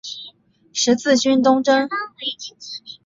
[0.73, 1.87] 十字军东征。